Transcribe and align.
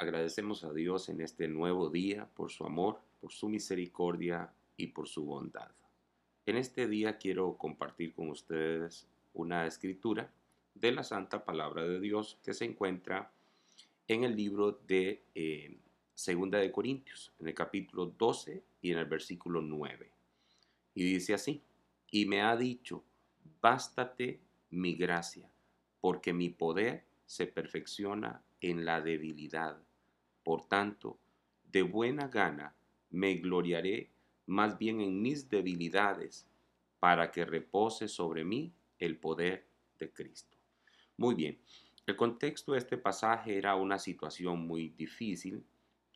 Agradecemos 0.00 0.64
a 0.64 0.72
Dios 0.72 1.10
en 1.10 1.20
este 1.20 1.46
nuevo 1.46 1.90
día 1.90 2.26
por 2.34 2.50
su 2.50 2.64
amor, 2.64 3.02
por 3.20 3.32
su 3.32 3.50
misericordia 3.50 4.50
y 4.78 4.86
por 4.86 5.06
su 5.06 5.26
bondad. 5.26 5.70
En 6.46 6.56
este 6.56 6.88
día 6.88 7.18
quiero 7.18 7.58
compartir 7.58 8.14
con 8.14 8.30
ustedes 8.30 9.06
una 9.34 9.66
escritura 9.66 10.32
de 10.74 10.92
la 10.92 11.02
Santa 11.02 11.44
Palabra 11.44 11.82
de 11.82 12.00
Dios 12.00 12.38
que 12.42 12.54
se 12.54 12.64
encuentra 12.64 13.30
en 14.08 14.24
el 14.24 14.34
libro 14.34 14.72
de 14.72 15.22
eh, 15.34 15.76
Segunda 16.14 16.56
de 16.56 16.72
Corintios, 16.72 17.34
en 17.38 17.48
el 17.48 17.54
capítulo 17.54 18.06
12 18.06 18.62
y 18.80 18.92
en 18.92 18.98
el 19.00 19.04
versículo 19.04 19.60
9. 19.60 20.10
Y 20.94 21.04
dice 21.12 21.34
así, 21.34 21.60
y 22.10 22.24
me 22.24 22.40
ha 22.40 22.56
dicho, 22.56 23.04
bástate 23.60 24.40
mi 24.70 24.94
gracia, 24.94 25.50
porque 26.00 26.32
mi 26.32 26.48
poder 26.48 27.04
se 27.26 27.46
perfecciona 27.46 28.42
en 28.62 28.86
la 28.86 29.02
debilidad. 29.02 29.76
Por 30.50 30.64
tanto, 30.64 31.16
de 31.70 31.82
buena 31.82 32.26
gana 32.26 32.74
me 33.10 33.36
gloriaré 33.36 34.10
más 34.46 34.76
bien 34.78 35.00
en 35.00 35.22
mis 35.22 35.48
debilidades, 35.48 36.44
para 36.98 37.30
que 37.30 37.44
repose 37.44 38.08
sobre 38.08 38.42
mí 38.42 38.72
el 38.98 39.16
poder 39.16 39.68
de 40.00 40.10
Cristo. 40.10 40.56
Muy 41.16 41.36
bien, 41.36 41.60
el 42.04 42.16
contexto 42.16 42.72
de 42.72 42.78
este 42.78 42.98
pasaje 42.98 43.58
era 43.58 43.76
una 43.76 43.96
situación 43.96 44.66
muy 44.66 44.88
difícil 44.88 45.64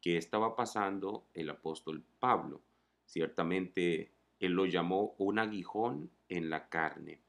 que 0.03 0.17
estaba 0.17 0.57
pasando 0.57 1.29
el 1.33 1.49
apóstol 1.51 2.03
Pablo. 2.19 2.61
Ciertamente 3.07 4.11
él 4.41 4.51
lo 4.51 4.67
llamó 4.67 5.15
un 5.19 5.39
aguijón 5.39 6.11
en 6.29 6.51
la 6.51 6.69
carne. 6.69 7.21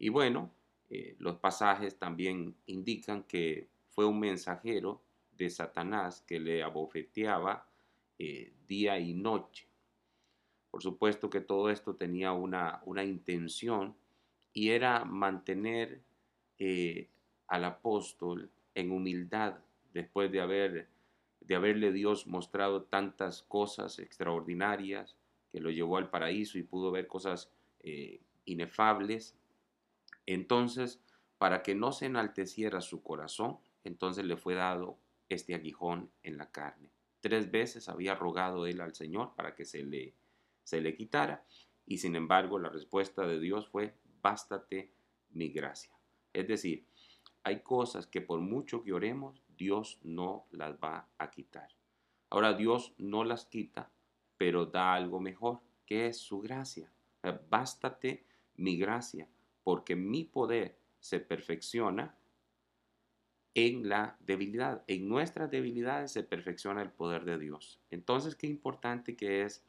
Y 0.00 0.08
bueno, 0.08 0.50
eh, 0.90 1.14
los 1.20 1.36
pasajes 1.36 1.96
también 1.96 2.56
indican 2.66 3.22
que 3.22 3.68
fue 3.90 4.04
un 4.04 4.18
mensajero 4.18 5.03
de 5.36 5.50
Satanás 5.50 6.22
que 6.26 6.38
le 6.38 6.62
abofeteaba 6.62 7.66
eh, 8.18 8.52
día 8.66 8.98
y 8.98 9.14
noche. 9.14 9.66
Por 10.70 10.82
supuesto 10.82 11.30
que 11.30 11.40
todo 11.40 11.70
esto 11.70 11.94
tenía 11.96 12.32
una, 12.32 12.82
una 12.84 13.04
intención 13.04 13.96
y 14.52 14.70
era 14.70 15.04
mantener 15.04 16.02
eh, 16.58 17.08
al 17.48 17.64
apóstol 17.64 18.50
en 18.74 18.90
humildad 18.90 19.58
después 19.92 20.30
de, 20.30 20.40
haber, 20.40 20.88
de 21.40 21.54
haberle 21.54 21.92
Dios 21.92 22.26
mostrado 22.26 22.82
tantas 22.82 23.42
cosas 23.42 23.98
extraordinarias 23.98 25.16
que 25.52 25.60
lo 25.60 25.70
llevó 25.70 25.96
al 25.96 26.10
paraíso 26.10 26.58
y 26.58 26.62
pudo 26.62 26.90
ver 26.90 27.06
cosas 27.06 27.52
eh, 27.80 28.20
inefables. 28.44 29.36
Entonces, 30.26 31.00
para 31.38 31.62
que 31.62 31.74
no 31.74 31.92
se 31.92 32.06
enalteciera 32.06 32.80
su 32.80 33.02
corazón, 33.02 33.58
entonces 33.84 34.24
le 34.24 34.36
fue 34.36 34.54
dado 34.54 34.98
este 35.28 35.54
aguijón 35.54 36.10
en 36.22 36.36
la 36.36 36.50
carne. 36.50 36.90
Tres 37.20 37.50
veces 37.50 37.88
había 37.88 38.14
rogado 38.14 38.66
él 38.66 38.80
al 38.80 38.94
Señor 38.94 39.34
para 39.34 39.54
que 39.54 39.64
se 39.64 39.82
le, 39.82 40.14
se 40.62 40.80
le 40.80 40.94
quitara 40.94 41.44
y 41.86 41.98
sin 41.98 42.16
embargo 42.16 42.58
la 42.58 42.68
respuesta 42.68 43.26
de 43.26 43.40
Dios 43.40 43.68
fue, 43.68 43.94
bástate 44.22 44.92
mi 45.30 45.48
gracia. 45.48 45.92
Es 46.32 46.48
decir, 46.48 46.86
hay 47.42 47.60
cosas 47.60 48.06
que 48.06 48.20
por 48.20 48.40
mucho 48.40 48.82
que 48.82 48.92
oremos, 48.92 49.42
Dios 49.56 49.98
no 50.02 50.46
las 50.50 50.76
va 50.76 51.08
a 51.18 51.30
quitar. 51.30 51.68
Ahora 52.30 52.54
Dios 52.54 52.94
no 52.98 53.22
las 53.24 53.46
quita, 53.46 53.90
pero 54.36 54.66
da 54.66 54.94
algo 54.94 55.20
mejor, 55.20 55.60
que 55.86 56.06
es 56.06 56.18
su 56.18 56.40
gracia. 56.40 56.90
Bástate 57.48 58.24
mi 58.56 58.76
gracia, 58.76 59.28
porque 59.62 59.94
mi 59.94 60.24
poder 60.24 60.78
se 61.00 61.20
perfecciona 61.20 62.16
en 63.54 63.88
la 63.88 64.16
debilidad. 64.20 64.82
En 64.86 65.08
nuestras 65.08 65.50
debilidades 65.50 66.12
se 66.12 66.22
perfecciona 66.22 66.82
el 66.82 66.90
poder 66.90 67.24
de 67.24 67.38
Dios. 67.38 67.80
Entonces, 67.90 68.34
qué 68.34 68.46
importante 68.46 69.16
que 69.16 69.42
es 69.42 69.64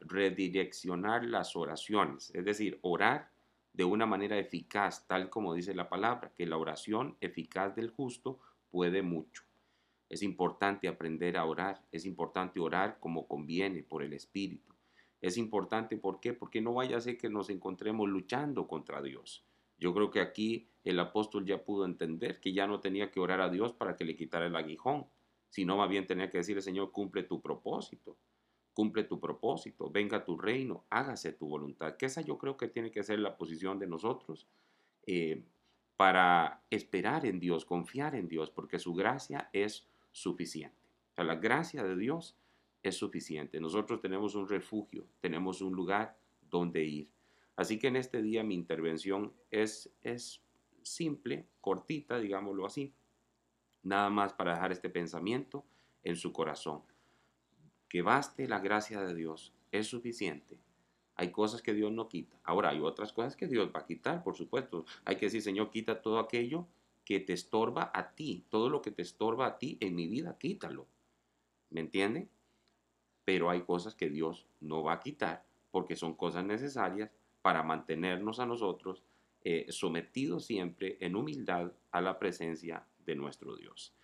redireccionar 0.00 1.24
las 1.24 1.56
oraciones, 1.56 2.30
es 2.34 2.44
decir, 2.44 2.78
orar 2.82 3.30
de 3.72 3.84
una 3.84 4.06
manera 4.06 4.38
eficaz, 4.38 5.06
tal 5.06 5.30
como 5.30 5.54
dice 5.54 5.74
la 5.74 5.88
palabra, 5.88 6.32
que 6.34 6.46
la 6.46 6.56
oración 6.56 7.16
eficaz 7.20 7.74
del 7.76 7.90
justo 7.90 8.40
puede 8.70 9.02
mucho. 9.02 9.44
Es 10.08 10.22
importante 10.22 10.88
aprender 10.88 11.36
a 11.36 11.44
orar, 11.44 11.82
es 11.92 12.04
importante 12.04 12.58
orar 12.60 12.98
como 12.98 13.28
conviene 13.28 13.82
por 13.82 14.02
el 14.02 14.12
Espíritu. 14.12 14.74
Es 15.20 15.36
importante, 15.36 15.96
¿por? 15.98 16.18
Porque 16.38 16.60
no 16.60 16.74
vaya 16.74 16.96
a 16.96 17.00
ser 17.00 17.16
que 17.16 17.28
nos 17.28 17.50
encontremos 17.50 18.08
luchando 18.08 18.66
contra 18.66 19.02
Dios. 19.02 19.44
Yo 19.80 19.94
creo 19.94 20.10
que 20.10 20.20
aquí 20.20 20.68
el 20.84 21.00
apóstol 21.00 21.44
ya 21.46 21.64
pudo 21.64 21.84
entender 21.84 22.38
que 22.38 22.52
ya 22.52 22.66
no 22.66 22.80
tenía 22.80 23.10
que 23.10 23.18
orar 23.18 23.40
a 23.40 23.48
Dios 23.48 23.72
para 23.72 23.96
que 23.96 24.04
le 24.04 24.14
quitara 24.14 24.46
el 24.46 24.54
aguijón, 24.54 25.06
sino 25.48 25.76
más 25.76 25.88
bien 25.88 26.06
tenía 26.06 26.30
que 26.30 26.38
decirle, 26.38 26.62
Señor, 26.62 26.92
cumple 26.92 27.22
tu 27.24 27.40
propósito, 27.40 28.16
cumple 28.74 29.04
tu 29.04 29.18
propósito, 29.18 29.90
venga 29.90 30.24
tu 30.24 30.38
reino, 30.38 30.84
hágase 30.90 31.32
tu 31.32 31.48
voluntad. 31.48 31.96
Que 31.96 32.06
esa 32.06 32.20
yo 32.20 32.38
creo 32.38 32.56
que 32.56 32.68
tiene 32.68 32.90
que 32.90 33.02
ser 33.02 33.18
la 33.18 33.36
posición 33.36 33.78
de 33.78 33.86
nosotros 33.86 34.46
eh, 35.06 35.42
para 35.96 36.62
esperar 36.70 37.26
en 37.26 37.40
Dios, 37.40 37.64
confiar 37.64 38.14
en 38.14 38.28
Dios, 38.28 38.50
porque 38.50 38.78
su 38.78 38.94
gracia 38.94 39.50
es 39.52 39.88
suficiente. 40.12 40.76
La 41.16 41.34
gracia 41.34 41.82
de 41.82 41.96
Dios 41.96 42.36
es 42.82 42.96
suficiente. 42.96 43.60
Nosotros 43.60 44.00
tenemos 44.00 44.34
un 44.34 44.48
refugio, 44.48 45.06
tenemos 45.20 45.60
un 45.60 45.74
lugar 45.74 46.16
donde 46.50 46.84
ir. 46.84 47.10
Así 47.60 47.78
que 47.78 47.88
en 47.88 47.96
este 47.96 48.22
día 48.22 48.42
mi 48.42 48.54
intervención 48.54 49.34
es, 49.50 49.92
es 50.00 50.40
simple, 50.80 51.46
cortita, 51.60 52.18
digámoslo 52.18 52.64
así. 52.64 52.94
Nada 53.82 54.08
más 54.08 54.32
para 54.32 54.54
dejar 54.54 54.72
este 54.72 54.88
pensamiento 54.88 55.66
en 56.02 56.16
su 56.16 56.32
corazón. 56.32 56.80
Que 57.86 58.00
baste 58.00 58.48
la 58.48 58.60
gracia 58.60 59.02
de 59.02 59.14
Dios, 59.14 59.52
es 59.72 59.88
suficiente. 59.88 60.58
Hay 61.16 61.32
cosas 61.32 61.60
que 61.60 61.74
Dios 61.74 61.92
no 61.92 62.08
quita. 62.08 62.34
Ahora 62.44 62.70
hay 62.70 62.80
otras 62.80 63.12
cosas 63.12 63.36
que 63.36 63.46
Dios 63.46 63.70
va 63.76 63.80
a 63.80 63.86
quitar, 63.86 64.22
por 64.22 64.36
supuesto. 64.36 64.86
Hay 65.04 65.16
que 65.16 65.26
decir, 65.26 65.42
Señor, 65.42 65.70
quita 65.70 66.00
todo 66.00 66.18
aquello 66.18 66.66
que 67.04 67.20
te 67.20 67.34
estorba 67.34 67.90
a 67.92 68.12
ti. 68.14 68.46
Todo 68.48 68.70
lo 68.70 68.80
que 68.80 68.90
te 68.90 69.02
estorba 69.02 69.46
a 69.46 69.58
ti 69.58 69.76
en 69.80 69.94
mi 69.94 70.08
vida, 70.08 70.38
quítalo. 70.38 70.86
¿Me 71.68 71.80
entienden? 71.80 72.30
Pero 73.26 73.50
hay 73.50 73.60
cosas 73.60 73.94
que 73.94 74.08
Dios 74.08 74.46
no 74.60 74.82
va 74.82 74.94
a 74.94 75.00
quitar 75.00 75.44
porque 75.70 75.94
son 75.94 76.14
cosas 76.14 76.44
necesarias 76.44 77.10
para 77.42 77.62
mantenernos 77.62 78.40
a 78.40 78.46
nosotros 78.46 79.04
eh, 79.42 79.66
sometidos 79.70 80.44
siempre 80.44 80.98
en 81.00 81.16
humildad 81.16 81.72
a 81.90 82.00
la 82.00 82.18
presencia 82.18 82.86
de 82.98 83.14
nuestro 83.14 83.56
Dios. 83.56 83.94